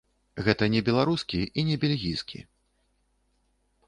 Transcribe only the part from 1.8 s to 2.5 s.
бельгійкі.